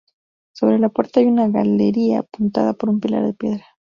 [0.53, 3.65] Sobre de la puerta hay una galería apuntada por un pilar de piedra.